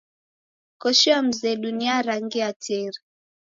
[0.77, 2.99] Koshi ya mzedu ni ya rangi ya teri.